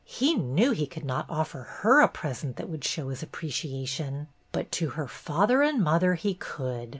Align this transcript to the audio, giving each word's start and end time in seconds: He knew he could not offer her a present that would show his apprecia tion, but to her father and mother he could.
He 0.07 0.33
knew 0.33 0.71
he 0.71 0.87
could 0.87 1.05
not 1.05 1.29
offer 1.29 1.61
her 1.61 2.01
a 2.01 2.07
present 2.07 2.55
that 2.55 2.67
would 2.67 2.83
show 2.83 3.09
his 3.09 3.21
apprecia 3.23 3.87
tion, 3.87 4.29
but 4.51 4.71
to 4.71 4.89
her 4.97 5.07
father 5.07 5.61
and 5.61 5.79
mother 5.83 6.15
he 6.15 6.33
could. 6.33 6.89